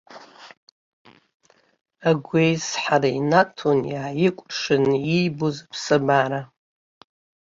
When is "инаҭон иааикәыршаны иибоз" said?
3.19-5.55